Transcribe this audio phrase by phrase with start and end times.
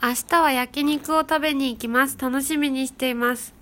[0.00, 2.16] 明日は焼肉を食べに行きます。
[2.20, 3.52] 楽しみにしています。